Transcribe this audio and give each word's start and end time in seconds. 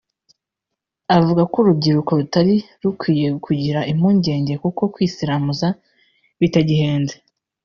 avuga 1.17 1.41
ko 1.51 1.55
uru 1.59 1.69
rubyiruko 1.69 2.11
rutari 2.19 2.55
rukwiye 2.83 3.27
kugira 3.45 3.79
impungenge 3.91 4.53
kuko 4.63 4.81
kwisiramuza 4.93 5.67
bitagihenze 6.39 7.15